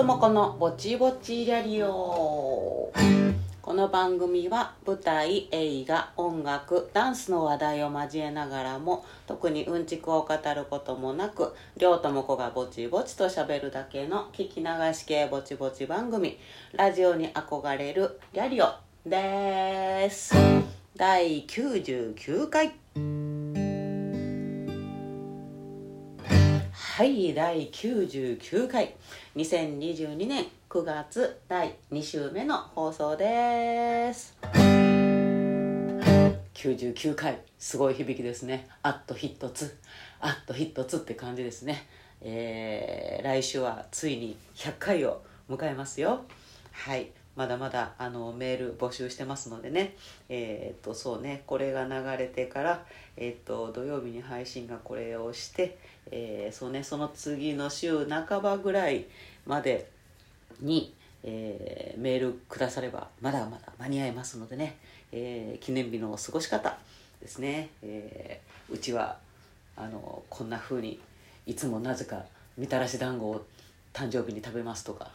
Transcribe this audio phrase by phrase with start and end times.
[0.00, 2.90] ともこのぼちぼちリャリオ
[3.60, 16.38] この番組は舞台映画音楽ダンスの話題を交えながらも特にうんちくを語ることもなく両ともこがぼちぼちとしゃべるだけの聞き流し系ぼちぼち番組
[16.72, 18.72] ラジオに憧れるリャリオ
[19.04, 20.34] です。
[20.96, 23.59] 第99回。
[27.00, 28.94] はい第99回。
[29.34, 34.36] 2022年9月第2週目の放送です。
[36.52, 37.40] 99回。
[37.58, 38.68] すごい響きですね。
[38.82, 39.78] あっとヒットツ
[40.20, 41.86] あっとヒットツって感じですね。
[42.20, 46.26] えー、来週はついに100回を迎えますよ。
[46.70, 47.12] はい。
[47.36, 49.96] まだまだあのメール募集してますのでね。
[50.28, 51.42] えっ、とそうね。
[51.46, 52.84] これが流れてから
[53.16, 55.78] えっ、と土曜日に配信がこれをして
[56.10, 56.82] えー、そうね。
[56.82, 59.06] その次の週半ばぐらい
[59.46, 59.88] まで
[60.60, 64.76] に、えー、メールくださればまだまだ間に合いますのでね、
[65.12, 66.78] えー、記念日の過ごし方
[67.20, 69.18] ですね、えうちは
[69.76, 70.98] あのこんな風に
[71.44, 72.24] いつもなぜか
[72.56, 73.44] みたらし団子を
[73.92, 75.10] 誕生日に食べますとか。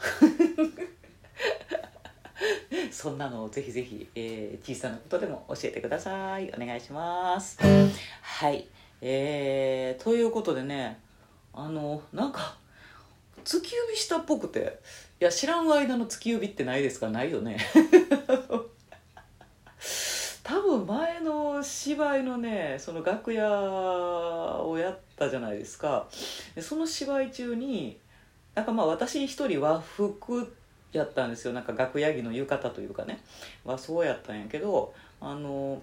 [3.06, 6.52] そんなのをぜひぜひ、えー、小さなことでも教えてください。
[6.60, 7.60] お願いします。
[7.62, 8.66] はい。
[9.00, 11.00] えー、ということでね
[11.54, 12.58] あのなんか
[13.44, 14.80] 突き指したっぽくて
[15.22, 17.10] いや知らん間の突き指ってないですか？
[17.10, 17.58] ないよね。
[20.42, 26.08] 多分前の芝居のねその楽屋をやったじゃないですか。
[26.56, 28.00] でその芝居中に
[28.56, 30.56] なんかまあ私一人和服
[30.98, 31.54] やったんですよ。
[31.54, 33.20] なんか楽屋着の浴衣というかね。
[33.64, 35.82] はそうやったんやけどあの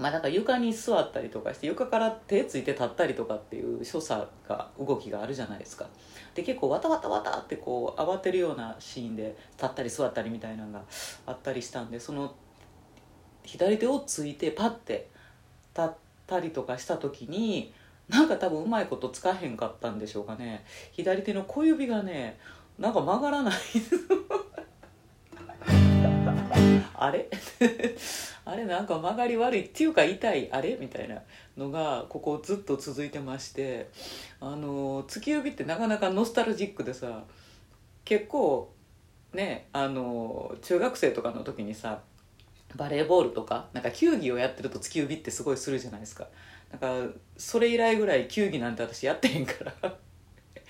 [0.00, 5.86] まあ、なんか床に座ったりとかして床から手ついて立ったりとかっていう所作が動きがあるじゃないですか。
[6.34, 10.82] で結構わたわたわたってこう慌てるようなシーンで立ったり座ったりみたいなのが
[11.26, 12.34] あったりしたんでその
[13.44, 15.10] 左手をついてパッて
[15.76, 15.92] 立っ
[16.26, 17.72] たりとかした時に
[18.08, 20.64] なんか多分うまいことつかへんかったんでしょうかね。
[20.92, 22.38] 左手の小指がね
[22.80, 23.54] なんか曲がらない。
[26.94, 27.28] あれ？
[28.44, 30.76] あれなんか曲がり悪いっていうか痛いあれ？
[30.80, 31.22] みたいな
[31.56, 33.90] のがここずっと続いてまして。
[34.40, 37.24] あの月指ってなかなかノスタルジックでさ
[38.06, 38.72] 結構
[39.34, 42.00] ねあの中学生とかの時にさ
[42.74, 46.26] バレーボールとかなんか球技をやってると突き指ってすごいするじゃないですか。
[46.70, 46.80] なん
[47.10, 49.52] かそれ以来ぐらい球技なんて私やってへんか
[49.82, 49.96] ら。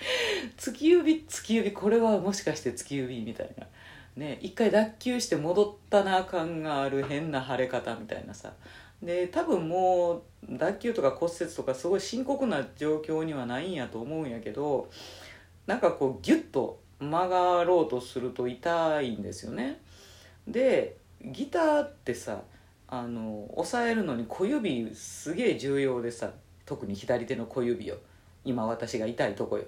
[0.57, 3.67] 突き指突き指これはもしかして突き指みたいな。
[4.15, 8.53] ね一回脱臼して戻ったな感がある変な腫れ方みたいなさ。
[9.01, 10.21] で多分もう
[10.57, 14.89] 脱臼とか骨折とかすごい深刻な状況にはないんやと思うんやけど
[15.65, 19.79] なんかこうギュッと曲がろうとすると痛いんですよね。
[20.47, 22.41] でギターってさ
[22.87, 26.31] あの押さえるのに小指すげえ重要でさ
[26.65, 27.95] 特に左手の小指を。
[28.43, 29.65] 今私が痛いとこよ。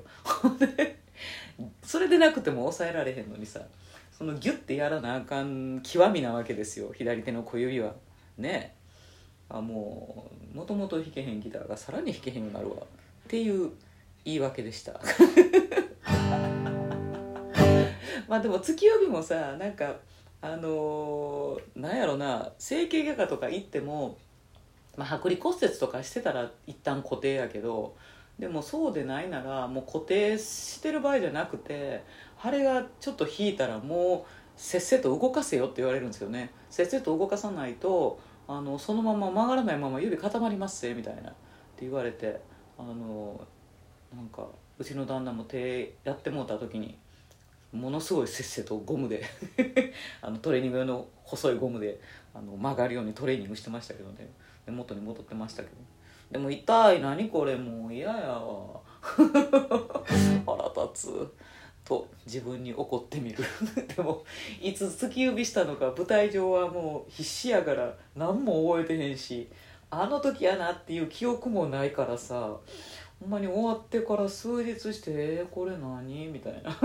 [1.84, 3.62] それでなくても押さえられへんのにさ
[4.12, 7.94] そのギュッてやらなあかん極みなわけですよ左手の小指は。
[8.38, 8.76] ね。
[9.50, 12.76] あもうもともと弾けへんギターがさらに弾けへんようになるわ。
[12.78, 12.86] っ
[13.28, 13.72] ていう
[14.26, 15.00] 言い訳でした。
[18.28, 19.96] まあでも月曜日もさなんか
[20.42, 24.18] あのー、なんやろな整形外科とか行っても、
[24.98, 27.96] まあ、剥離骨折とかしてたら一旦固定やけど
[28.40, 32.04] でもそうでないならもう固定してる場合じゃなくて
[32.42, 36.52] 腫れがちょっと引いたらもうせっせと動かせよって言われるんですよね。
[36.70, 41.30] せっせと動かさないとあのそのまま曲がらないまま指固まりますせみたいな。
[41.30, 41.34] っ
[41.76, 42.40] て言われて
[42.78, 43.40] あの
[44.16, 44.48] なんか
[44.78, 46.98] うちの旦那も手やってもうた時に
[47.72, 49.24] ものすごいせっせとゴムで
[50.22, 52.00] あのトレーニング用の細いゴムで
[52.34, 54.30] あの曲がるようにトレーニングしてましたけどね。
[54.68, 55.76] 元に戻ってましたけど。
[56.34, 57.02] でも痛い。
[57.02, 58.82] 何これもう嫌やわ。
[60.46, 61.34] 腹立つ。
[61.86, 63.44] と自分に怒ってみる。
[63.96, 64.24] でも
[64.62, 69.50] いつ突き指したのか舞台上はもう必死やから何も覚えてへんし。
[69.92, 72.58] あの時やなっていう記憶もないからさ
[73.20, 76.76] ほんまに終わってから数日して「えー、これ何?」みたいな。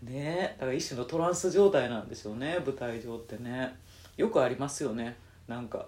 [0.00, 3.76] ねだから一種のトランス状態なんですよね舞台上ってね。
[4.16, 5.16] よくありますよね。
[5.46, 5.86] なんか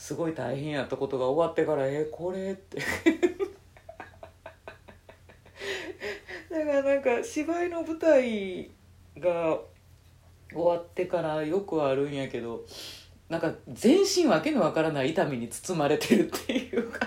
[0.00, 2.78] すごい大変やったことが終わってから「えー、これ?」って
[6.50, 8.70] だからなんか芝居の舞台
[9.18, 9.58] が
[10.50, 12.64] 終わってからよくあるんやけど
[13.28, 17.06] なんか全身わけのわからない痛みに包まれてるっていうか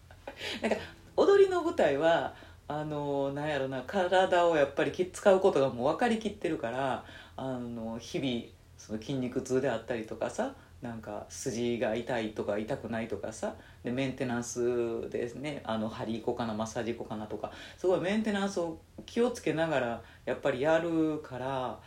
[0.62, 0.78] なんか
[1.18, 2.34] 踊りの舞台は
[2.68, 7.04] あのなんやろな体をやっぱり使うことがもう分かりきってるから
[7.36, 8.44] あの日々
[8.78, 13.54] その筋肉痛であったりとかさなんか筋が痛いとか痛くないとかさ
[13.84, 15.60] でメンテナンスですね。
[15.64, 17.52] あの針行こうかなマッサージ行こうかなとか。
[17.76, 21.78] すごいメンテナンスを気をつけながらやっぱりやるから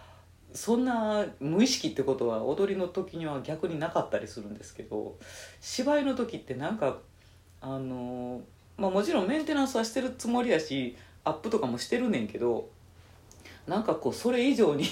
[0.53, 5.17] そんな無意識ってことは踊りの時には逆になかったりするんですけど
[5.59, 6.97] 芝居の時ってなんか
[7.59, 8.41] あの、
[8.77, 12.69] まあ、もちろんメンテナンスはしてるつもりやしアップとかもしてるねんけど
[13.67, 14.85] なんかこうそれ以上に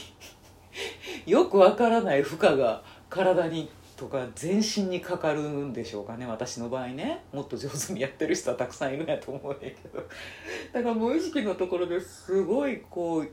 [1.27, 3.69] よくわからない負荷が体に
[4.01, 7.23] とか全身にかかるんでしょうかね私の場合ね。
[7.31, 9.99] もっと上手にやってる人はたくさんいるんやと思うんやけど。
[10.73, 13.29] だから無意識のところですごいこう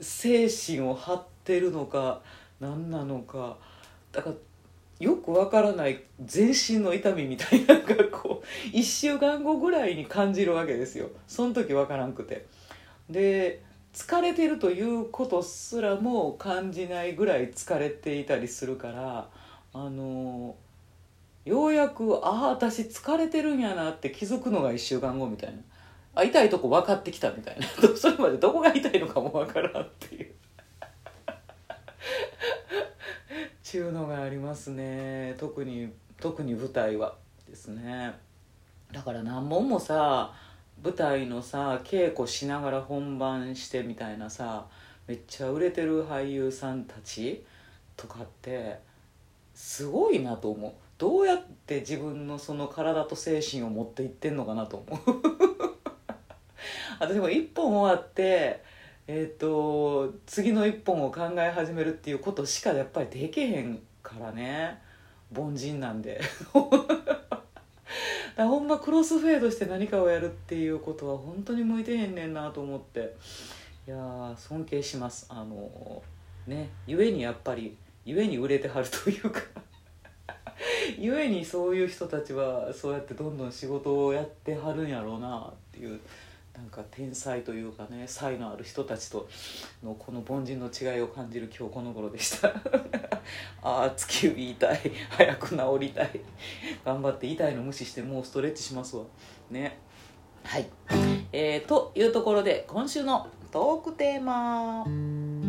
[0.00, 2.22] 精神を張ってるのか
[2.60, 3.58] 何なのか。
[4.12, 4.36] だから
[5.00, 11.10] よくわからない全身の痛みみたいなのがこう 1週間後ぐらいに感じるわけですよ。
[11.26, 12.46] その時わからんくて。
[13.10, 13.60] で
[13.92, 19.28] 疲れてるということすらも感じないぐらい疲れていたりするから
[19.78, 20.56] あの
[21.44, 25.58] ようやくああ私疲れてるんやなって気づくのが1週間後みたいな。
[26.14, 27.66] あ痛いとこ分かってきたみたいな。
[27.94, 30.34] それまでどこが痛いのかも分からんっていう。
[33.62, 35.34] ちゅうのがありますね。
[35.36, 37.14] 特に特に舞台は
[37.46, 38.14] ですね。
[38.90, 40.32] だから何本もさ
[40.82, 44.66] 舞台のさ稽古しながら本番してみたいなさ
[45.06, 47.44] めっちゃ売れてる俳優さんたち
[47.94, 48.85] とかって
[49.56, 50.72] すごいなと思う。
[50.98, 55.00] どうやって自分のその体と精神を持っていってんのかなと思う。
[57.00, 58.62] 私も一本終わって
[59.06, 64.82] えっ、ー、と次の一本を考え始めるっていうことしかやっぱりできへんからね。
[65.34, 66.20] 凡人なんで。
[68.36, 73.16] だほんまクロスフェードして何かをやるっていうことは本当に向いてへんねんなと思って。
[73.86, 75.24] いや尊敬します。
[75.30, 76.02] あの
[76.46, 79.40] ね故にやっぱり故に売れてはるというか。
[80.98, 86.00] 故にそういう人たちはそうやってどんどん仕事をやってはるんやろうなっていう
[86.56, 89.28] なんか天才というかね才のある人たちと
[89.84, 92.48] のこの凡人の違いを感じる今日この頃でした。
[93.62, 96.20] ああ突き指痛い早く治りたい
[96.84, 99.04] 頑張って痛いの無視してもうストレッチしますわ。
[99.50, 99.78] ね。
[100.44, 100.66] はい。
[101.32, 105.45] えー、というところで今週のトークテーマ。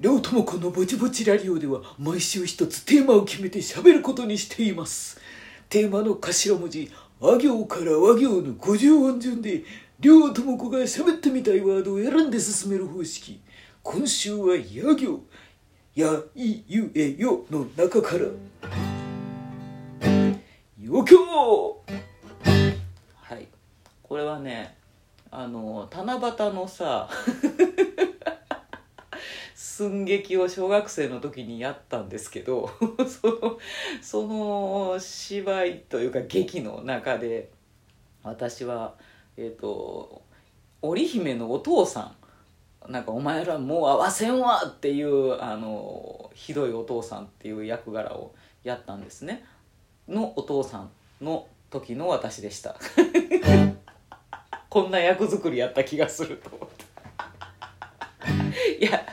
[0.00, 5.20] 両友子のぼちぼちラリオでは毎週一つテーマを決めて喋ることにしています。
[5.68, 9.62] テーマの頭文字あ行から和行の50音順で
[10.00, 13.42] 両友子が喋ってみたいワードを選んで進める方式。
[13.82, 14.62] 今週はや
[14.96, 15.22] 行
[15.94, 18.20] やいゆえよの中から。
[20.78, 21.84] よきょ
[23.20, 23.46] はい。
[24.02, 24.78] これはね
[25.30, 27.10] あの七夕のさ
[29.80, 32.68] 寸劇を小学生の時にやったんですけど
[33.08, 33.58] その
[34.02, 37.48] その芝居というか劇の中で
[38.22, 38.94] 私は
[39.38, 40.20] えっ、ー、と
[40.82, 42.14] 織姫のお父さ
[42.86, 49.46] んなんか「お前らもう会わせんわ!」っていうあのひどいお父さんっていう役柄をやったんですね
[50.06, 50.90] のお父さん
[51.22, 52.76] の時の私でした
[54.68, 56.90] こんな役作りやった気がすると思って
[58.78, 59.06] いや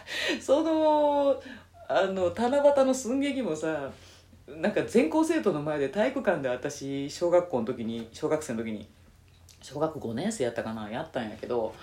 [0.47, 1.43] その
[1.89, 3.91] あの七夕の寸劇もさ
[4.47, 8.87] なんか全校生徒の前で体育館で私小学校の時に小学生の時に
[9.61, 11.75] 小学5年生やったかなやったんやけど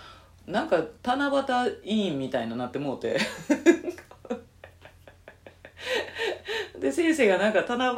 [0.46, 3.18] なんか七夕委員みたいななってもうて。
[6.80, 7.90] で先生がなんか七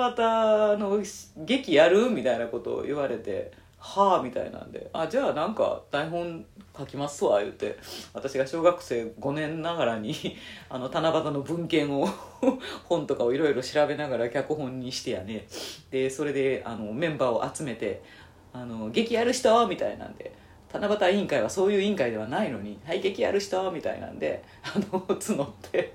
[0.74, 1.00] 夕の
[1.44, 3.52] 劇やるみたいなことを言われて。
[3.78, 6.44] はあみたいなんであじゃあなんか台本
[6.76, 7.78] 書きますわ言うて
[8.12, 10.14] 私が小学生5年ながらに
[10.68, 12.08] あの七夕の文献を
[12.84, 15.46] 本とかをいろいろ調べながら脚本にしてやね
[15.90, 18.02] でそれであのメンバーを集めて
[18.52, 20.32] 「あの劇やる人?」みたいなんで
[20.72, 25.92] 七夕委員会はそういう委員会ではないのに「はい劇やる人?」みたいなんであの募って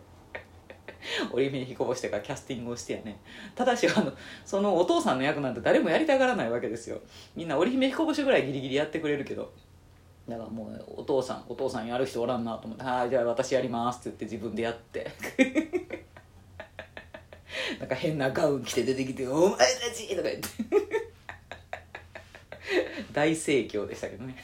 [1.31, 3.19] 織姫に彦星とかキャスティングをしてやね。
[3.55, 4.13] ただしあの
[4.45, 7.01] そのお父さんの役なんて誰もやりたがらないわけですよ。
[7.35, 9.51] みんな織姫彦星ぐらいギリギリやってくれるけど。
[10.27, 15.11] だからもうお父さんお父さんやる人おらんなと思って「はいじゃあ私やります」って言って自分でやって。
[17.79, 21.01] なんか変なガウン着て出てきて「お前たち!」とか言って。
[23.11, 24.35] 大盛況でしたけどね。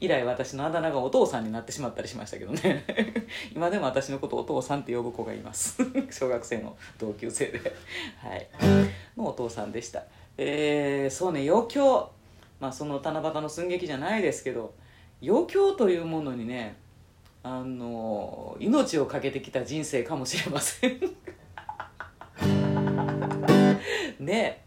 [0.00, 2.84] 以来私のあだ名がお父さんになってしまったりしましたけどね。
[3.54, 5.82] 今でも私のことお父さんって呼ぶ子がいます。
[6.10, 7.60] 小学生の同級生で。
[8.16, 8.48] はい。
[9.16, 10.04] のお父さんでした。
[10.38, 12.10] えーそうね余興。
[12.60, 14.74] まあその七夕の寸劇じゃないですけど
[15.22, 16.76] 余興というものにね
[17.42, 21.00] あの命を懸けてきた人生かもしれません。
[24.20, 24.64] ね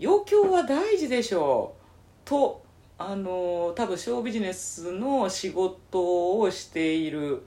[0.00, 2.28] 余興は大事でしょう。
[2.28, 2.65] と
[2.98, 7.42] あの多分ショービジネスの仕事をしている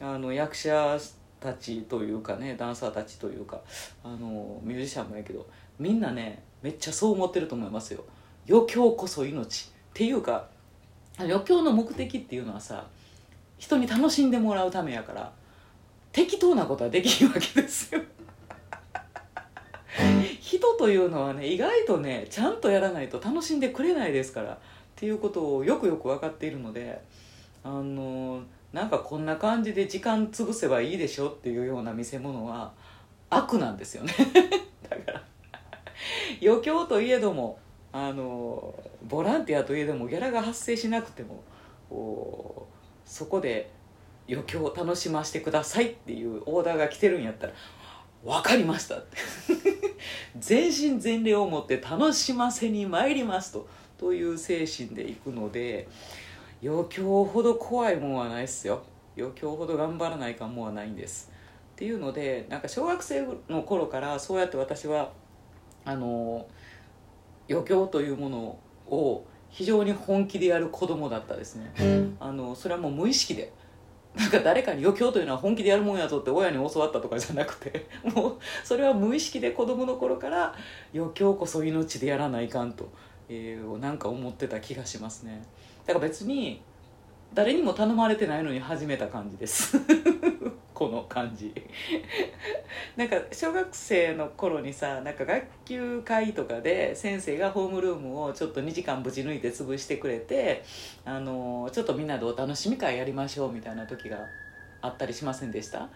[0.00, 0.98] あの役者
[1.38, 3.60] たちというかねダンサーたちというか
[4.02, 5.46] あのミュージシャンもやけど
[5.78, 8.04] みんなねめっちゃそう思ってると思いますよ。
[8.48, 10.48] 余興こそ命っていうか
[11.18, 12.86] 余興の目的っていうのはさ
[13.58, 15.32] 人に楽しんでもらうためやから
[16.12, 18.00] 適当なことはできんわけですよ。
[20.40, 24.58] 人というのはね意外とねちゃんとやらないと楽しんでくれないですから
[24.96, 27.02] っていうことをよくよく分かっているので
[27.62, 32.72] あのなんかこんな感じで時間潰せばいいでしょっていうような見せ物は
[33.28, 34.14] 悪なんですよね。
[34.88, 35.22] だから
[36.42, 37.58] 余興といえども
[37.92, 38.74] あの
[39.06, 42.66] ボランティアといえどもギャラが発生しなくても
[43.04, 43.70] そこで
[44.28, 47.52] 余興を楽しませてくださいっていうオーダーが来てるんやったら
[48.24, 49.16] 分かりましたって。
[50.38, 53.68] 全身全霊を持って楽しませに参りますと。
[53.98, 55.88] という精神でいくので
[56.62, 58.82] 余興ほど怖いもんはないっすよ。
[59.16, 61.30] 余興ほど頑張らないかもはないんです。
[61.74, 65.12] っていうのでなんか小学生の頃からそうやって私は
[65.84, 66.46] あの
[67.48, 71.72] 余興というものを非常に本気でやる子供だったですね。
[72.20, 73.52] あのそれはもう無意識で。
[74.16, 80.54] なんか誰かに余興というのは本気でやるもんやぞって親に教わったとかじゃなくてもうそれは無意識で子供の頃から
[80.94, 82.90] 余興こそ命でやらないかんと、
[83.28, 85.42] えーなんか思ってた気がしますね。
[85.86, 86.62] だから別に
[87.34, 89.76] 誰にも頼まれてないのに始めた感じです。
[90.72, 91.52] この感じ。
[92.96, 100.62] なんか小学生の頃にさなんか学級会とかで先生がホームルームをちょっと2時間ぶち抜いて潰してくれて
[101.04, 104.18] あのちょっとみんなでお楽しみ会やりましょうみたいな時が
[104.82, 105.88] あったりしませんでした？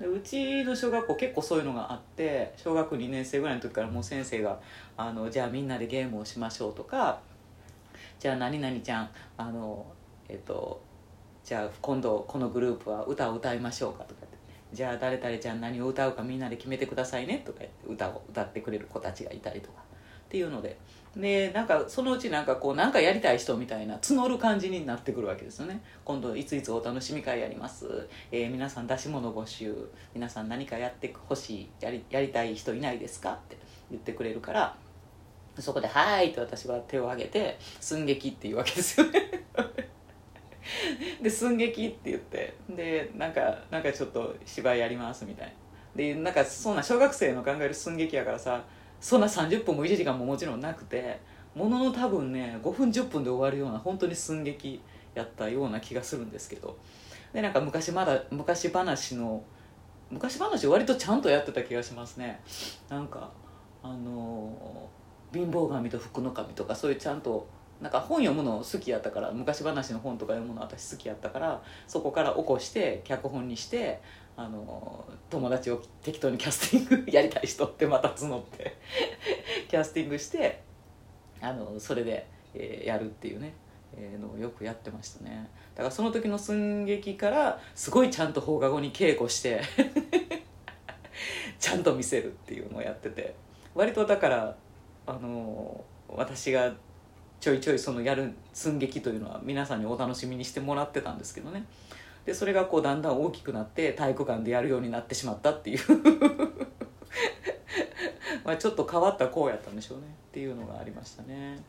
[0.00, 4.60] でうちの小学校結構そういうのがあって小学2年生ぐらいの時からもう先生が
[4.96, 7.20] あのじゃあみんなでゲームをしましょうとか
[8.20, 9.86] じゃあ何々ちゃんあの
[10.28, 10.80] えっと
[11.44, 14.36] じゃあ今度このグループは歌を歌いましょうかとかって
[14.72, 19.82] じゃあ誰々ちゃん何を歌うかみんなで決めてくださいねとか言って歌を歌ってくれる子たちがいたりとか
[20.26, 20.76] っていうので
[21.18, 25.80] でなんかそのうちなんかこうなんかやりたい人みたいな募る感じになってくるわけですよね。
[26.04, 29.74] 今度いついつお楽しみ会やります、えー皆さん出し物募集。
[30.14, 33.32] 皆さん何かやってほしいやりやりたい人いないですか？
[33.32, 33.56] って
[33.90, 34.76] 言ってくれるから
[35.58, 39.44] そこで「はーい」と私は手を挙げて「寸劇」っていうわけですよね。
[41.20, 45.52] で寸劇って言ってでなんかなんかちょっと芝居やりますみたいな。
[45.96, 48.62] でなんかそんな小学生の考える寸劇やからさ
[49.00, 51.20] そんな30分も1時間ももちろんなくて
[51.54, 54.80] ものの多分ね5分10分で終わるような本当に寸劇
[55.14, 56.76] やったような気がするんですけど。
[57.32, 59.42] でなんか昔まだ昔話の
[60.10, 62.40] 昔話割とちゃんとやってた気がしますね。
[62.88, 63.30] なんか
[63.82, 64.88] あの
[65.32, 67.46] 貧乏神と福の神とかそういうちゃんと
[67.80, 74.00] なんか本読むの好きやったから昔話の本とか読むの私好きやったからそこから起こして脚本にして
[74.38, 78.76] あの友達を適当にキャスティング やりたい人ってまた募って
[79.66, 80.62] キャスティングして
[81.40, 83.52] あのそれで、えーやるっていうね、
[83.96, 85.50] えーのをよくやってましたね。
[85.74, 89.60] だからその時の寸劇からすごいちゃんと放課後に稽古して
[91.58, 93.34] ちゃんと見せるっていうのをやってて
[93.74, 94.56] 割とだから
[95.06, 96.74] あの私が
[97.40, 101.64] ちょいちょいそのやる寸劇というのは皆さんにお楽しみにしてもらってたんですけどね。
[102.24, 105.78] でそれがこうだんだん大きくなって体育館でやるようになってしまったっていう。
[108.44, 110.04] まあちょっと変わった子やったんでしょうね。
[110.28, 111.62] っていうのがありましたね。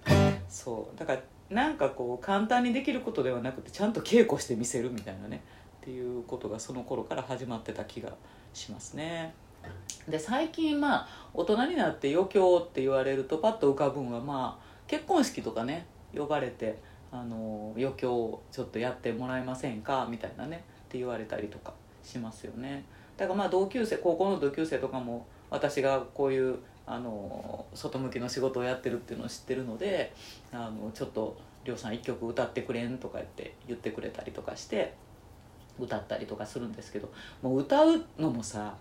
[0.47, 0.97] そう。
[0.97, 5.41] だからなんかこう簡単にできることではなくてちゃんと稽古してみせるみたいなね。
[5.81, 8.13] っていうことがその頃から始まってた気が
[8.53, 9.33] しますね。
[10.07, 16.77] で最近まあ大人になって余興って言われるとパッと浮かぶんはまあ結婚式とかね呼ばれて
[17.11, 20.07] あの余興をちょっとやってもらえませんか？
[20.09, 20.63] みたいなね。
[20.87, 21.73] って言われたりとか
[22.03, 22.83] しますよね。
[23.17, 30.11] だからまあ同級生高校の同級生とかも私がこういうあの外向きの仕事をやってるっていうのを知ってるので
[30.51, 34.95] あのちょっと「りょうさん一曲歌ってくれん」とか言って言ってくれたりとかして
[35.79, 37.11] 歌ったりとかするんですけど
[37.43, 38.75] もう歌うのもさ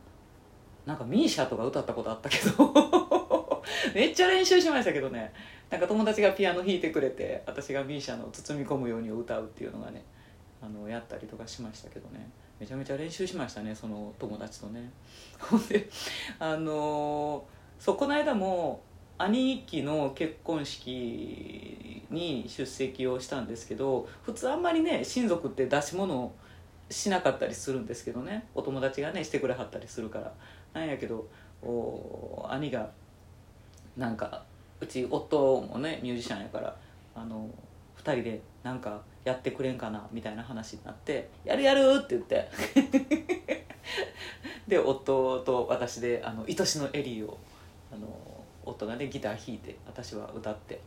[0.87, 2.73] なんかミーシャとか歌ったことあったけど
[3.95, 5.33] めっちゃ練習しましたけどね。
[5.71, 10.03] なんか友達がピアノ弾いてくれて私がミーシャの「包み込むように」を歌うっていうのがね
[10.63, 12.31] あのやったりとかしましたけどね。
[12.59, 14.91] めちゃめちゃ練習しましたねその友達とね。
[15.39, 15.89] ほんで
[16.39, 17.45] あの
[17.79, 18.83] そこの間も
[19.17, 26.33] 兄貴の結婚式に出席をしたんですけど普通あんまりね親族って出し物を
[26.91, 28.49] しなかったりするんですけどね。
[28.55, 30.33] お友達がねしてくれはったりするから。
[30.73, 31.29] なんやけど
[31.63, 32.91] お兄が
[33.97, 34.45] なんか
[34.81, 36.77] うち夫もねミュージシャンやから
[37.15, 37.49] あの
[37.97, 42.49] 2人でなんかやってくれんかなみたいな話になって「やるやる!」って言って。
[44.69, 47.39] で夫と私であの愛しのエリーを
[47.91, 48.07] あの
[48.65, 50.79] 夫がねギター弾いて私は歌ってっ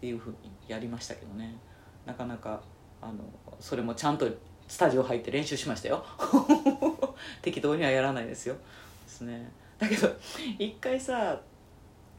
[0.00, 0.36] ていうふうに
[0.68, 1.56] やりましたけどね。
[2.06, 2.62] なかなか
[3.02, 3.14] あの
[3.60, 4.28] それもちゃんと
[4.68, 6.04] スタジオ入って練習しましたよ。
[7.42, 8.54] 適当にはやらないですよ。
[8.54, 9.50] ですね。
[9.78, 10.08] だけど
[10.58, 11.40] 一回さ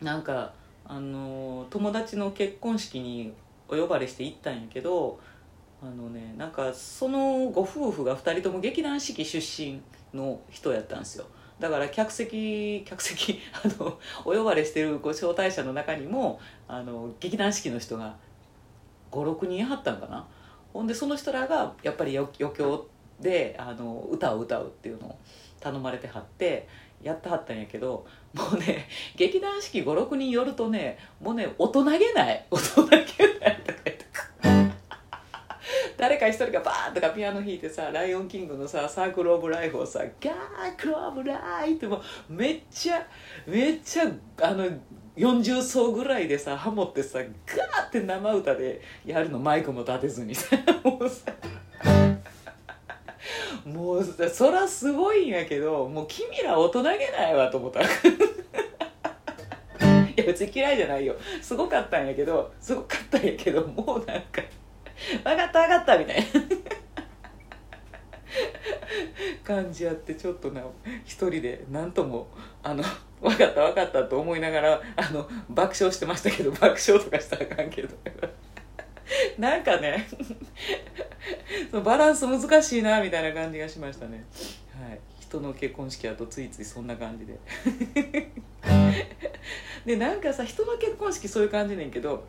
[0.01, 0.53] なんか
[0.87, 3.33] あの友達の結婚式に
[3.67, 5.19] お呼ばれして行ったんやけど
[5.81, 9.81] あのねなんかそのご夫婦が2人とも劇団四季出身
[10.13, 11.25] の人やったんですよ。
[11.59, 18.15] だから客席客席 あのお呼ばれしてるご招待者の中にもあの劇団四季の人が
[19.11, 20.27] 56人いはったんかな。
[20.73, 22.87] ほんでその人らがやっぱり余興
[23.19, 25.17] であの歌を歌うっていうのを
[25.59, 26.67] 頼まれてはって
[27.01, 34.05] やってはったんやけどもうね劇団四季56人寄るとねもうね大人げない大人げないとか言って
[35.97, 41.97] 誰か一人がバーンとかピアノ弾いてさ「ライオンキング」のさサークル・オブ・ライフをさ「ガークル・オブ・ライ」っても
[42.29, 43.07] うめっちゃ
[43.47, 44.11] めっちゃ
[44.41, 44.67] あの
[45.15, 51.31] 40層ぐらいでさハモってさガーって生歌でやるのマイクも立てずにさもうさ。
[53.65, 57.85] もうそらすごいんやけどもう君ら大人げないわと思った い
[60.15, 61.15] や別に嫌いじゃないよ。
[61.41, 64.41] すごかったんやけどすごかったんやけどもうなんか
[65.24, 66.25] 「分かった分かった」みたいな。
[69.44, 70.61] 感じやってちょっとな
[71.05, 72.27] 一人で何とも
[72.63, 72.83] あの
[73.22, 77.89] 分かった分かったと思いながらあの爆笑してましたけど爆笑とかしたらあかんけど。
[79.37, 80.07] なんかね
[81.72, 84.25] そのバランス難しいなみたいな感じがしましたね。
[84.79, 85.00] はい。
[85.20, 87.39] 人の結婚式だとついついそんな感じで。
[89.85, 92.24] でなんかさ人の結婚式そういう感じねんけど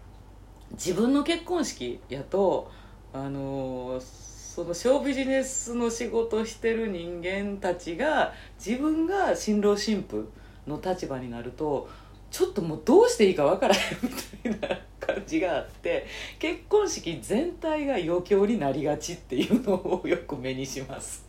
[0.72, 2.70] 自分の結婚式やと
[3.12, 10.30] あのーそのショービジネスの仕事してる人間たちが自分が新郎新婦
[10.66, 11.90] の立場になると
[12.30, 14.80] ちょっともうどうしていいかわからへんみたいな。
[15.06, 16.06] 感じがあって
[16.38, 21.26] 結婚式全体が余興になりがちっていうのをよく目にします。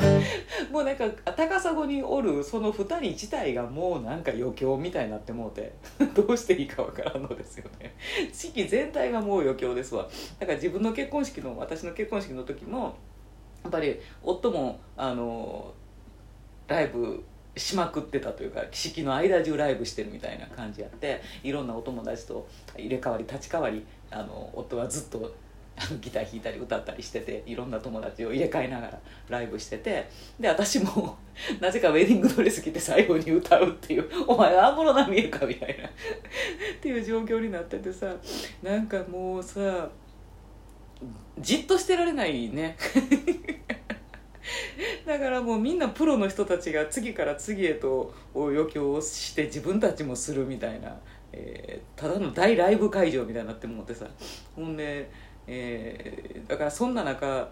[0.70, 5.72] もうなんか高砂におるその2人自体がもうなんか余興みたいになってもうて
[6.14, 7.94] どうしていいかわからんのですよね。
[8.32, 10.08] 式全体がもう余興ですわ。
[10.38, 12.94] だから自分の結婚式の私の結婚式の時も
[13.62, 15.74] やっぱり夫もあの
[16.66, 17.22] ライブ
[17.56, 25.34] しまくってたというか式の間中ライブしてるみたいな感じやっていろんなお友達と入れ替わり立ち替わりあの夫はずっと
[26.00, 30.08] ギター弾いたり歌ったりしてていろんな友達を入れ替えながらライブしてて
[30.38, 31.16] で私も
[31.60, 35.90] なぜかウェディングドレス着て最後に歌うっていう「お前アンモロな見えるか」みたいなっ
[36.80, 38.14] ていう状況になっててさ
[38.62, 39.88] なんかもうさ
[41.38, 42.76] じっとしてられないね。
[45.06, 50.98] だからもうみんなプロの人たちが次から次へと余興をして自分たちもするみたいな、
[51.32, 54.06] えー、ただの大ライブ会場みたいになって思ってさ。
[54.56, 55.10] ほんで、
[55.46, 57.50] えー、だからそんな中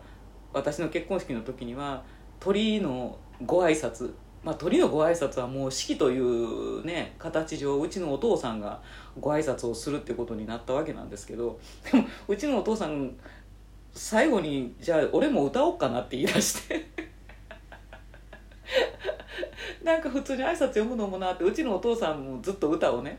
[0.52, 2.02] 私の結婚式の時には
[2.40, 4.12] 鳥のご挨拶。
[4.44, 8.80] まあ、鳥のご挨拶はもう式というね形上うちのお父さんが
[9.20, 11.58] ご挨拶をするってことになったわけなんですけど
[11.90, 13.12] でもうちのお父さん
[13.94, 16.86] 最後にじゃあ俺も歌おうかなって言い出して。
[19.82, 23.18] なんか普通に挨拶読むのもなってうちのお父さんもずっと歌をね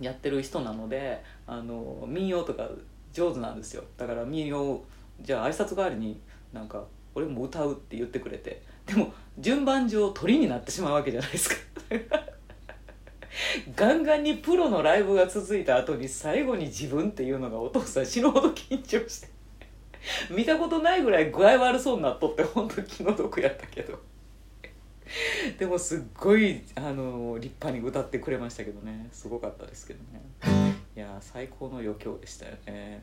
[0.00, 2.68] やってる人なのであの民謡とか
[3.12, 3.84] 上手なんですよ。
[3.96, 4.82] だから民謡
[5.20, 6.20] じゃあ挨拶代わりに
[6.52, 8.62] なんか俺も歌うって言ってくれて。
[8.86, 11.56] でも順番上鳥になってしまうわけじゃないですか。
[13.74, 19.33] ガンガンにプロのライブが続いた後に最後に自分っていうのがお父さん死ぬほど緊張して。
[20.30, 23.98] 見たことないぐらい具合悪そうになっとって本当気の毒やったけど。
[25.58, 29.08] でもすっごいあの立派に歌ってくれましたけどね。
[29.12, 30.74] すごかったですけどね。
[30.96, 33.02] いや最高の余興でしたよね。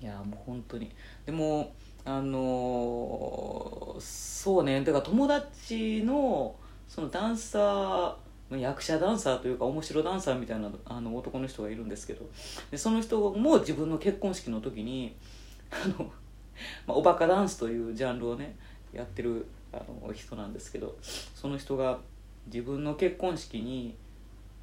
[0.00, 0.94] いやもう本当に。
[1.26, 4.80] でもあのそうね。
[4.82, 6.54] だから友達の
[6.86, 12.24] そのダンサー役者ダンサーというか面白ダンサーみたいなあの男の人がいるんですけど。
[12.70, 15.16] でその人も自分の結婚式の時に
[15.70, 16.04] あの、
[16.86, 18.56] まあ、おバカダンスというジャンルをね
[18.92, 20.96] やってるあの人なんですけど
[21.34, 21.98] その人が
[22.46, 23.94] 自分の結婚式に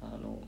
[0.00, 0.38] あの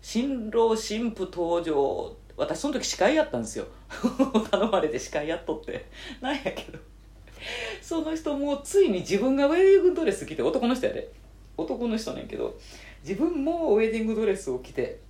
[0.00, 3.66] 新郎新婦登場私その時司会やったんですよ。
[4.50, 5.86] 頼まれて司会やっとって。
[6.20, 6.78] なんやけど
[7.80, 11.12] その人もついに自分がウェディングドレス着て男の人やで。
[11.56, 12.58] 男の人ねんけど
[13.04, 15.00] 自分もウェディングドレスを着て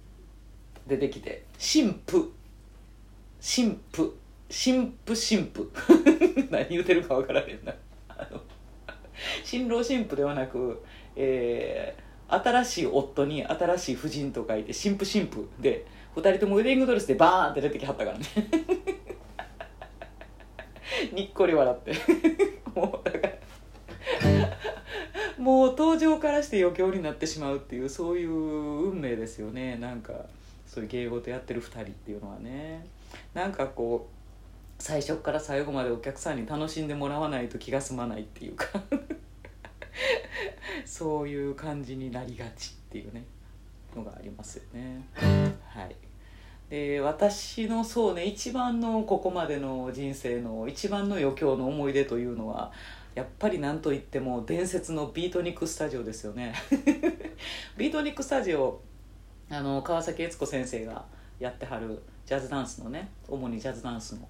[0.87, 2.33] 出てきて新婦。
[3.41, 4.17] 新婦。
[4.53, 5.73] 新婦新婦
[6.51, 7.73] 何言うてるか分からへんな。
[8.09, 8.39] あの
[9.43, 10.85] 新郎新婦ではなく、
[11.17, 15.85] えー新しい夫に新しい夫人と書いて新婦新婦で
[16.17, 18.25] 2人ともウェディングドレスでバーンって出てきはったからね。
[21.13, 21.93] にっこり笑って。
[22.75, 23.33] もうだから
[25.37, 29.77] もう登場からして余興になってしまうっていうそういう運命ですよね。
[29.77, 30.15] なんか
[30.67, 32.87] そういう芸事やってる2人っていうのはね。
[33.35, 34.22] なんかこう
[34.83, 38.67] 最初から最後までお客さんに楽しんでもらわないと気が済まないっていうか。
[40.85, 43.25] そういう感じになりがちっていうね。
[43.95, 45.07] のがありますよね。
[45.69, 45.95] はい。
[46.69, 52.73] で私のそうね一番のここまでの人生の一番の余興の思い出というのは
[53.15, 56.55] やっぱり何といっても伝説のビートニックスタジオですよね。
[57.79, 58.81] ビートニックスタジオ
[59.49, 61.05] あの川崎悦子先生が
[61.39, 64.27] やってはるジャズダンスのね主にジャズダンスの、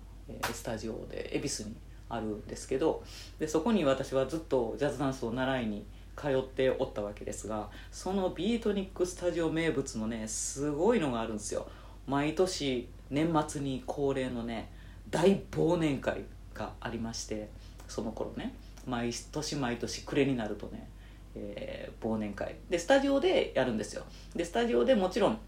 [0.52, 1.74] スタジオで恵比寿に
[2.08, 3.02] あるんですけど
[3.38, 5.84] でそこに私はずっとジャズダンスを習いに
[6.16, 11.66] 通っておったわけですがそのビートニックスタジオ名物のねすごいのがあるんですよ。
[12.06, 14.70] 毎年年末に恒例のね
[15.10, 17.48] 大忘年会がありまして
[17.88, 18.54] その頃ね
[18.86, 20.88] 毎年毎年暮れになるとね、
[21.34, 22.56] えー忘年会。
[22.68, 24.04] でスタジオでやるんですよ。
[24.34, 25.38] でスタジオでもちろん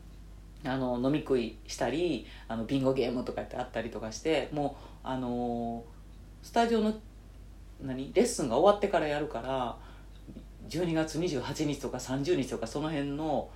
[0.64, 5.84] あの飲み食いしたりあのビンゴゲームとかってあったりとかしてもうあの
[6.42, 6.94] スタジオの
[7.82, 9.76] 何レッスンが終わってからやるから
[10.68, 13.50] 12月28日とか30日とかその辺の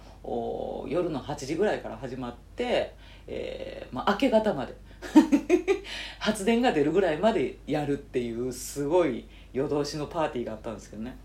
[0.87, 2.95] 夜の8時ぐらいから始まって、
[3.27, 4.75] えーまあ、明け方まで
[6.19, 11.17] 発電が出るぐらいまでやるっていうすごい夜通しのパーティーがあったんですけどね。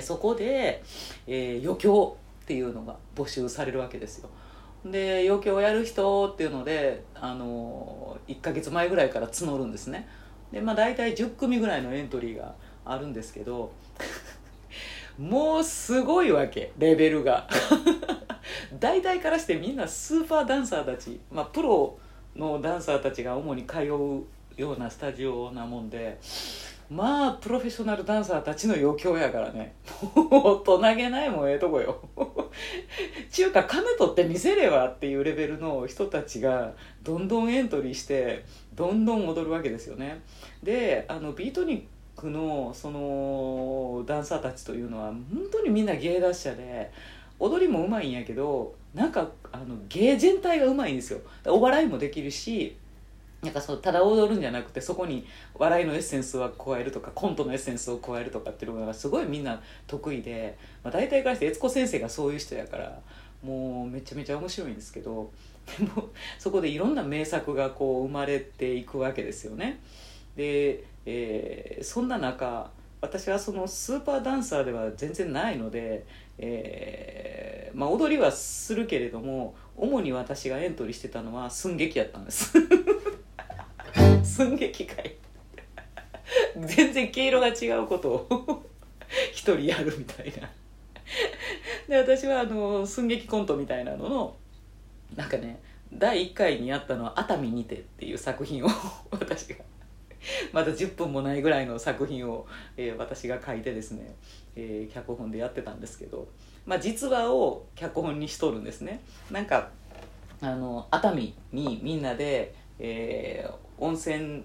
[0.00, 0.82] そこで、
[1.26, 4.28] えー余興っていうのが募集されるわけですよ。
[4.84, 10.08] で余興をやる人っていうので、あの1ヶ月前ぐらいから募るんですね。
[10.52, 13.72] でまあ大体10組ぐらいのエントリーがあるんですけど
[15.18, 17.48] もうすごいわけレベルが。
[18.78, 21.96] 大体からしてみんなスーパーダンサーたち、まあ、プロ
[22.36, 24.24] のダンサーたちが主に通う
[24.56, 26.18] ようなスタジオなもんで
[26.94, 29.74] まあプロフェッショナルダンサーたちの余興やからね。
[30.14, 32.00] もう大人げないもんええとこよ。
[33.32, 38.44] ちゅうか金取って見せればっていうレベルの人たちがどんどんエントリーして
[38.76, 40.22] どんどん踊るわけですよね。
[40.62, 41.82] であのビートニッ
[42.20, 46.92] クのそのダンサーたちというのは本当にみんな芸達者で
[47.40, 51.18] 踊りもうまいんやけどなんかあの芸全体がうまいんですよ。
[51.46, 52.76] お笑いもできるし
[53.44, 62.98] なんかそうただ踊るんじゃなくてそこに笑いのエッセンスを加えるとかコントのエッセンスを加えるとかっていうのがすごいみんな得意で、まあ、大体からして悦子先生がそういう人やから
[63.44, 65.30] もうめちゃめちゃ面白いんですけど
[65.78, 69.80] でもそこでいろんな名作がこう生まれていくわけですよね。
[70.36, 72.70] で、えーそんな中
[73.04, 76.06] 私はそのスーパーダンサーでは全然ないので、
[76.38, 82.54] えーまあ、踊りはするけれども主に私がエントリーしてたのは寸劇やったんです
[84.24, 85.16] 寸劇会
[86.66, 88.64] 全然毛色が違うことを。
[89.32, 90.50] 一人やるみたいな。
[91.88, 94.36] で私はあの寸劇コントみたいなのの
[95.14, 95.60] なんかね
[95.92, 98.68] 第1回にやったのは「熱海にて」っていう作品を
[99.10, 99.56] 私が。
[100.54, 102.46] まだ10分もないぐらいの作品を、
[102.78, 104.14] えー私が書いてですね、
[104.56, 106.26] えー脚本でやってたんですけど、
[106.64, 109.00] まあ、実話を脚本にしとるんですね。
[109.30, 109.68] なんか
[110.40, 114.44] あの熱海にみんなで、えー温泉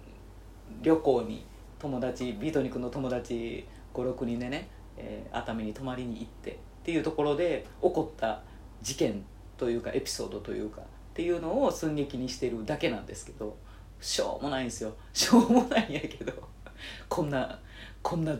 [0.82, 1.46] 旅行に
[1.80, 8.42] 友達ビートニクの友達56人でね、えー熱海に泊まりに行ってっていうところで起こった
[8.82, 9.24] 事件
[9.58, 13.58] というかエピソードというかっていうのを寸劇にしてるだけなんですけど
[14.00, 14.94] しょうもないんですよ。
[15.14, 16.32] しょうもないんやけど
[17.10, 17.60] こんな
[18.02, 18.36] こんな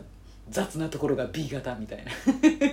[0.48, 2.10] 雑なところが B 型みたいな。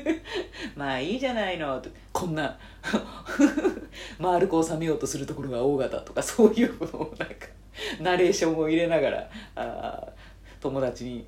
[0.75, 1.79] まあいいじゃないの。
[1.81, 2.57] とこんな
[4.17, 7.47] 丸く収めようとするところが O 型とかそういうのをなんか
[8.01, 11.27] ナレーションを入れながらあー友達に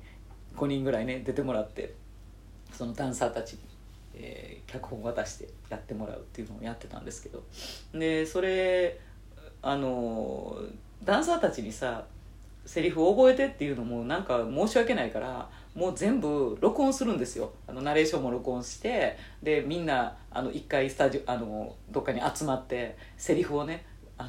[0.56, 1.94] 5人ぐらいね出てもらって
[2.72, 3.58] そのダンサーたちに、
[4.14, 7.42] えー脚本を渡してやってもらうっていうのをやってたんですけど。
[7.92, 9.00] でそれ
[9.62, 10.56] あの
[11.02, 12.06] ダンサーたちにさ
[12.64, 17.52] セリフを覚えてっていうのもなんか申し訳ないからもう全部録音するんですよ。
[17.66, 23.84] あのナレーションも録音してでみんなあの一回スタジオあのどっかに集まってセリフをね
[24.20, 24.28] あ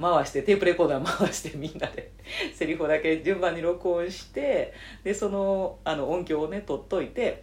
[0.00, 2.10] の 回してテープレコーダー回してみんなで
[2.54, 4.72] セリフだけ順番に録音して
[5.04, 7.42] でそのあの音響をね取っといて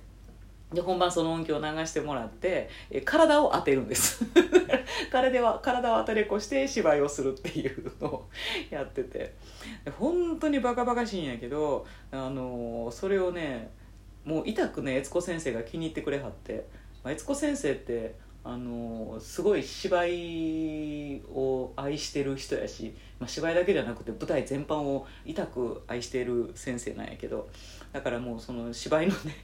[0.74, 4.26] で本番その音響を流してもらってえ体を当てるんです。
[5.12, 8.30] 体は体を当てれこして芝居をするっていうのを
[8.72, 9.34] やってて。
[10.00, 13.70] 本当にバカバカしいんやけどあのそれをね
[14.24, 16.66] もう痛くね悦子先生が気に入ってくれはって、
[17.04, 18.16] まあ、悦子先生って
[18.48, 27.50] あのすごい芝居を愛してる人やし、まあ、芝居だけじゃなくて舞台全般を痛く愛してる先生なんやけど
[27.92, 29.36] だからもうその芝居のね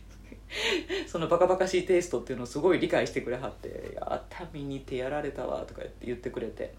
[1.08, 6.74] そのバカバカしいテイストっていうのをすごい理解してくれはって「熱海にてやられたわ」とか言ってくれて。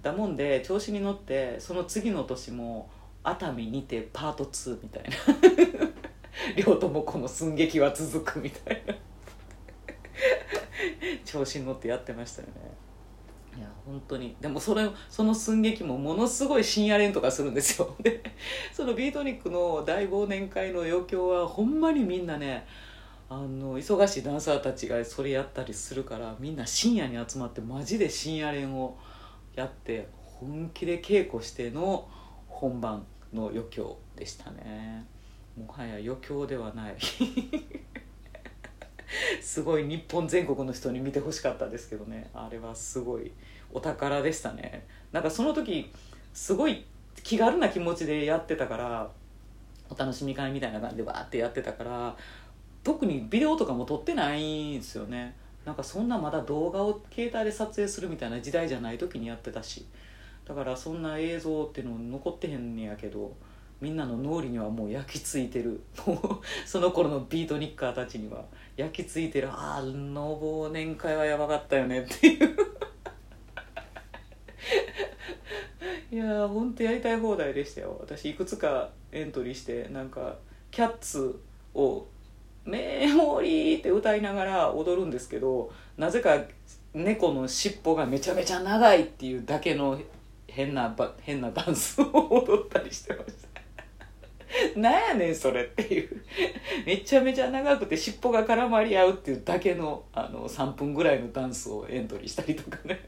[0.00, 2.90] だもんで調子に乗ってその次の年も
[3.24, 5.10] 「熱海にてパート2」みたいな
[6.54, 8.94] 「両友子の寸劇は続く」みたいな。
[11.24, 12.54] 調子に乗ってやってましたよね。
[13.56, 14.36] いや本当に。
[14.40, 17.94] でもそれその寸劇もものすごい深夜練とかするんですよ。
[18.02, 18.22] で
[18.72, 22.66] そのビートニックの大忘年会の余興はほんまにみんなね
[23.28, 28.98] あの忙しいダンサーたちがそれやったりするからみんな深夜に集まってマジで深夜練を
[29.54, 32.08] やって本気で稽古しての
[32.48, 35.06] 本番の余興でしたね。
[35.56, 36.96] もはや余興ではない。
[39.40, 42.30] すごい日本全国の人に見てほしかったですけどね。
[42.34, 43.32] あれはすごい
[43.72, 44.86] お宝でしたね。
[45.12, 45.90] なんかその時
[46.32, 46.84] すごい
[47.22, 49.10] 気軽な気持ちでやってたから
[49.88, 52.16] お楽しみ会みたいな感じでわーってやってたから
[52.82, 55.34] 特にビデオとかも撮ってないんですよね。
[55.64, 59.86] なんかそんなまだ動画を携帯で撮影するみたいな時代じゃない時にやってたし。
[60.46, 63.34] だからそんな映像っていうの残ってへんねやけど
[63.80, 65.82] みんなの脳裏にはもう焼き付いてる。
[66.06, 68.44] も うその頃のビートニッカーたちには
[68.76, 69.48] 焼き付いてる。
[69.50, 72.56] ああの忘年会はやばかったよねっていう。
[76.12, 77.96] いやー本当やりたい放題でしたよ。
[78.00, 80.36] 私いくつかエントリーしてなんか
[80.70, 81.40] キャッツ
[81.74, 82.06] を
[82.64, 86.40] 「メモリー」って歌いながら踊るんですけどなぜか
[86.94, 90.00] 猫の尻尾がめちゃめちゃ長いっていうだけの
[90.46, 92.06] 変な変なダンスを
[92.44, 93.53] 踊ったりしてました。
[94.76, 96.22] なんやねんそれっていう。
[96.86, 103.00] めちゃめちゃ長くて尻尾が絡まり合うっていうだけのあの3分ぐらいのダンスをエントリーしたりとかね。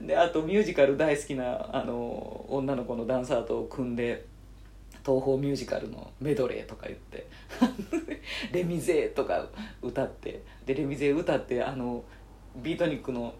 [0.06, 4.24] であとミュージカル大好きなあの女の子のダンサーと組んで
[5.04, 7.26] 東宝ミュージカルのメドレーとか言って
[8.52, 9.48] 「レミゼ」とか
[9.82, 12.04] 歌ってでレミゼ歌ってあの
[12.56, 13.34] ビートニックの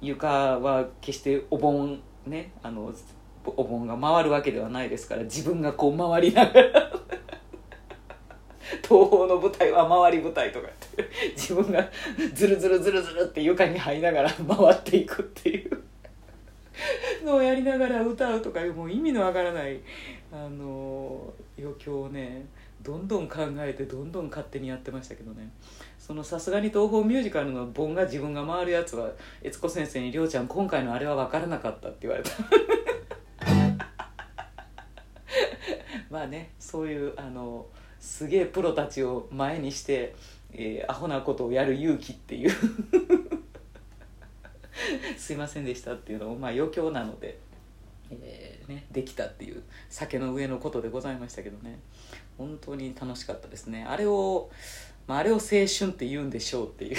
[0.00, 2.92] 床は決してお盆ねあの
[3.44, 6.92] お盆が回るわけではないですから自分がこう回りながら
[8.82, 11.88] 東宝の舞台は回り舞台とかって自分が
[12.34, 15.82] ズルズルズルズルって床に這いながら回っていくっていう
[17.24, 19.80] のをやりながら歌うとかいうもう意味のわからない
[20.32, 22.46] あの余興をね
[22.82, 25.50] どんどん考えてどんどん勝手にやってましたけどね。
[25.98, 29.08] そのさすがに東宝ミュージカルの盆が自分が回るやつは
[29.40, 32.30] 悦子先生に「りょうちゃん今回のあれは分からなかった」って言われた。
[36.12, 37.66] まあねそういうあの
[37.98, 40.14] すげえプロたちを前にして、
[40.52, 42.50] えーアホなことをやる勇気っていう。
[45.16, 47.38] すいませんでしたっていうのもまあ余興なので、
[48.10, 51.78] えーね、できたっていう酒の上のことでございましたけどね。
[52.36, 53.84] 本当に楽しかったですね。
[53.84, 54.50] あれを、
[55.06, 56.96] まあ、あれを青春って言うんでしょうっていう。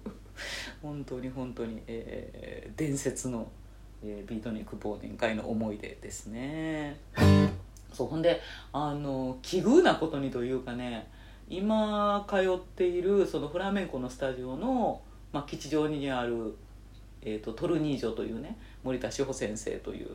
[0.82, 3.50] 本当に本当に、えー伝説の、
[4.02, 6.98] えービートニック忘年会の思い出ですね。
[7.94, 8.40] そうほんで
[8.72, 11.08] あの奇遇なことにというかね
[11.48, 15.00] 今通っているそのフラメンコのスタジオの、
[15.32, 16.54] まあ、吉祥寺にある、
[17.22, 20.08] えー、とトルニージョというね森田志保先生という、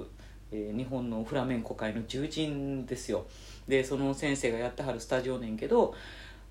[0.52, 3.26] えー日本のフラメンコ界の重鎮ですよ。
[3.68, 5.94] でその先生がやってはるスタジオねんけど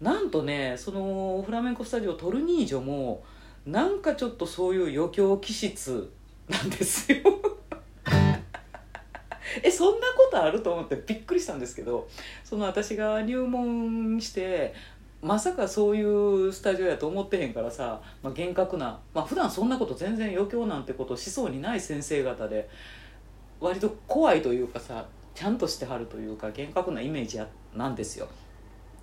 [0.00, 3.24] なんとねそのフラメンコスタジオトルニージョも
[3.66, 6.10] なんかちょっとそういう余興気質
[6.48, 7.18] なんですよ。
[9.62, 12.08] えそんなことあると思ってびっくりしたんですけど
[12.44, 14.74] その私が入門して
[15.20, 22.68] まさかそういうスタジオやと思ってへんからさ、まあ、厳格な、まあ普段そんなこと全然余興なんてことしそうにない先生方で
[23.60, 28.28] 割と怖いというかさちゃんとしてはるというか厳格なイメージやなんですよ。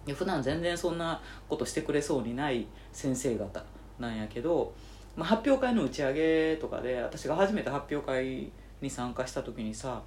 [0.05, 3.63] で普段全然そんなことしてくれそうにない先生方
[3.99, 4.73] なんやけど、
[5.15, 10.03] まあ、発表会の打ち上げとかで私が初めて発表会に参加した時にさ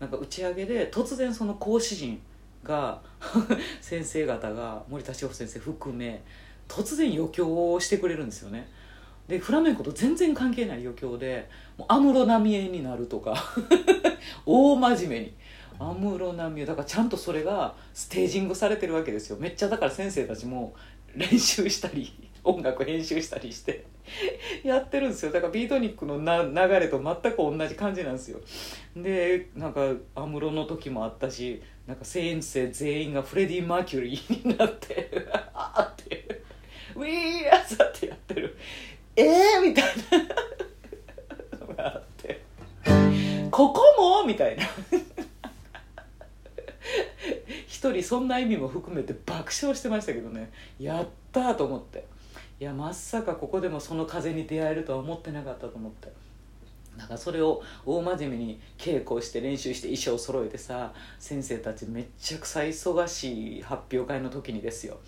[0.00, 2.20] なんか打ち上げで突然その講師陣
[2.62, 3.00] が
[3.80, 6.22] 先生方が森田志保先生含め
[6.68, 8.68] 突然余興をしてくれるんですよね。
[9.28, 11.48] でフラメンコと全然関係ない余興で
[11.88, 13.34] 安室奈美恵になるとか
[14.46, 15.34] 大真面目に。
[15.78, 19.36] 安室奈美恵だからちゃんとそれがステージングされてるわけですよ。
[19.38, 20.74] めっちゃだから先生たちも
[21.14, 22.12] 練習したり
[22.44, 23.84] 音楽編集したりして
[24.62, 25.32] やってるんですよ。
[25.32, 28.40] だからビートニックのな流れと全く同じ感じなんですよ。
[28.96, 29.80] でなんか
[30.14, 35.10] 安室の時もあったしなんか先生全員がフレディ・マーキュリーになって
[35.52, 36.42] あーって
[36.96, 38.56] 「ウィーアザ」ってやってる。
[39.14, 39.60] えー？
[39.62, 39.84] みたい
[41.52, 41.58] な。
[41.66, 42.40] のがあって
[43.50, 44.64] 「ここも?」みたいな。
[47.68, 50.50] 一人そんな意味も含めて爆笑してましたけどね。
[50.80, 52.04] やったと思って。
[52.58, 56.08] いやまさかここでもその風に出会えるとは思ってなかったと思って。
[56.96, 64.98] だからそれを大真面目に稽古して練習して衣装を揃えてさ先生たちめっちゃくちゃ忙しい発表会の時にですよ。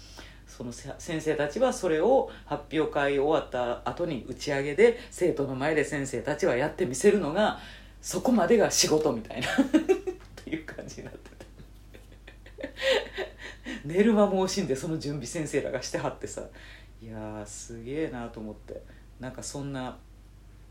[0.47, 7.59] その先生たちはそれを発表会終わった後に打ち上げで生徒の前で先生たちはやってみせるのが
[8.01, 9.47] そこまでが仕事みたいな。
[9.55, 9.57] っ
[10.37, 11.47] ていう感じになってて。
[13.85, 16.43] 寝る間も惜しんでその準備先生らがしてはってさ。
[17.01, 18.83] いやーすげえなと思って。
[19.21, 19.99] なんかそんな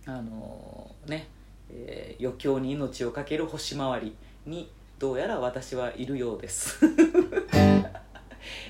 [0.08, 1.28] あのね、
[1.70, 4.16] えー余興に命を懸ける星回り
[4.46, 6.80] にどうやら私はいるようです、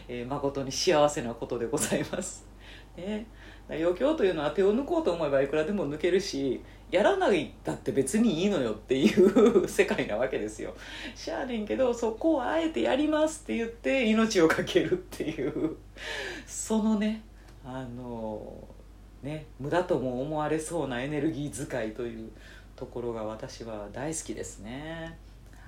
[0.10, 2.44] えー誠に幸せなことでございます、
[2.98, 3.28] ね、
[3.70, 10.74] 余興というのは手を抜こうと思えばいくらでも抜けるしやらないだって別にいいのよっていう世界なわけですよ。
[11.14, 15.76] しゃあねんけどそこをあえてやりますって言って命を懸けるっていう。
[16.48, 17.22] そのね
[17.64, 18.68] あの
[19.24, 22.32] ね無駄とも思われそうなエネルギー使いという
[22.76, 25.18] ところが私は大好きですね。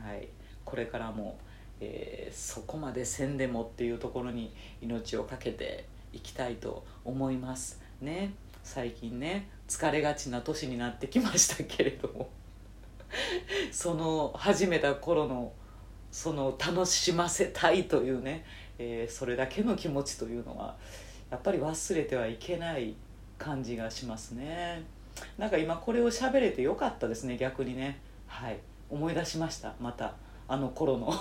[0.03, 0.27] はい。
[0.63, 1.37] これからも、
[1.79, 8.33] えーそこまでせんでもっていうところに命を懸けていきたいと思いますね。
[8.63, 12.29] 最近ね疲れがちな年になってきましたけれども。
[13.71, 15.51] その始めた頃の
[16.11, 18.45] その楽しませたいというね、
[18.77, 20.77] えーそれだけの気持ちというのは
[21.31, 22.95] やっぱり忘れてはいけない
[23.39, 24.83] 感じがしますね。
[25.37, 27.99] なんか今これを喋れてよかったですね逆にね。
[28.27, 28.59] はい。
[28.89, 29.73] 思い出しました。
[29.81, 30.13] また。
[30.47, 31.11] あの頃の。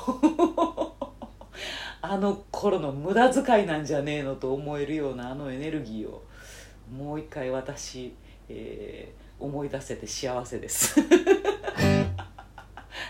[2.01, 6.23] あの頃の無駄遣いなんじゃねえのと思えるようなあのエネルギーを。
[6.95, 8.15] もう一回私、
[8.49, 11.01] えー思い出せて幸せです。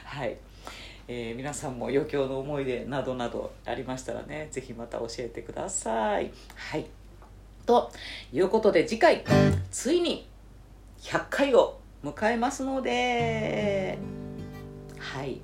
[0.04, 0.36] はい、
[1.06, 6.30] えー皆さんも余興の思い出などなどありましたらねぜひまた教えてください。
[6.54, 6.86] はい。
[7.68, 7.92] と
[8.32, 9.22] いうことで次回
[9.70, 10.26] ついに
[11.02, 13.98] 100回を迎えますので
[14.98, 15.38] はい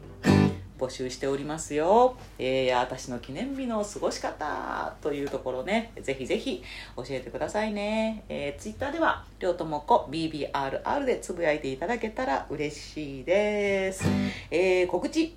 [0.79, 6.63] 募集しておりますよ、えー、私の記念日の過ごし方というところねぜひぜひ
[6.97, 14.03] 教えてくださいね、えー、ツイッターではりょうともこ BBRR でつぶやいていただけたら嬉しいです、
[14.51, 15.37] えー、告知。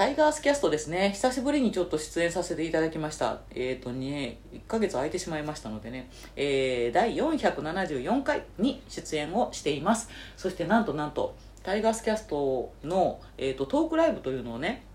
[0.00, 1.10] タイガースキャストですね。
[1.10, 3.40] 久しぶりにちょっと出演させていただきました。
[3.50, 10.08] えっ、ー、とね1ヶ月空いてしまいましたのでね、えー、第474回に出演をしています。
[10.38, 14.86] そしてなんとなんとタイガースキャストの、えー、とトークライブというのをね、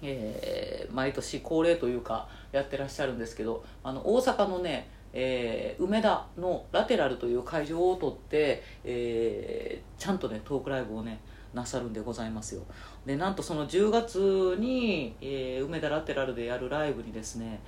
[0.00, 11.18] えー毎年恒例というかやってらっしゃるんですけどあの大阪のね、えー梅田のラテラルという会場を取って、えーちゃんとねトークライブをね
[11.56, 12.62] なさるんでございますよ。
[13.06, 17.60] でなんとその10月に、えー梅田ラテラルでやるライブにですね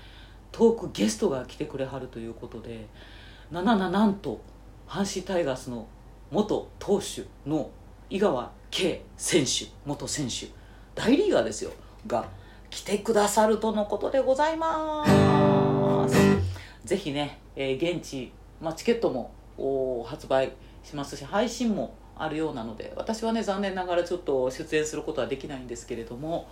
[0.53, 2.87] トークゲストが来てくれはるということで
[3.51, 4.40] ななななんと
[4.87, 5.88] 阪神タイガースの
[6.31, 7.70] 元投手の
[8.11, 10.48] 井川圭選手元選手
[10.94, 11.72] 大リーガーですよ
[12.07, 12.29] が
[12.70, 16.15] 来てくださるとのことでございます。
[16.85, 19.33] ぜひね、えー現地、まあ、チケットも
[20.06, 20.52] 発売
[20.85, 26.48] しますし配信もあるようなので私はね残念ながらちょっと出演することはできないんですけれども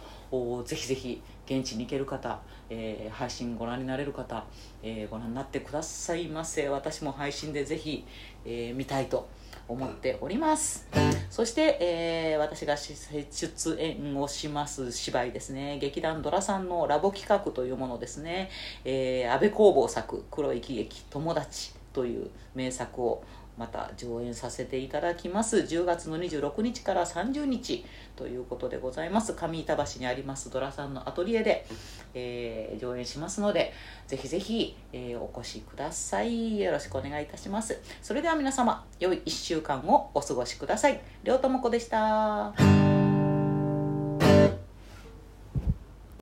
[0.64, 2.40] ぜひぜひ現地に行ける方、
[2.70, 4.44] えー配信ご覧になれる方、
[4.82, 6.68] えーご覧になってくださいませ。
[6.68, 8.04] 私も配信でぜひ、
[8.44, 9.28] えー見たいと
[9.68, 10.88] 思っております。
[11.30, 15.78] そして、えー私が出演をします芝居ですね。
[15.78, 18.50] 劇団ドラさんのラボ企画というものですね、
[18.84, 23.24] えー安倍工房作「黒い喜劇友達」という名作を
[23.56, 25.58] また上演させていただきます。
[25.58, 27.84] 10月の26日から30日
[28.16, 29.34] ということでございます。
[29.34, 31.66] 上板橋にありますドラさんのアトリエで、
[32.14, 33.72] えー上演しますので
[34.06, 36.60] ぜひぜひ、えーお越しください。
[36.60, 37.80] よろしくお願いいたします。
[38.02, 41.00] それでは皆様良い1週間をお過ごしください。
[41.24, 42.95] 両友子でした。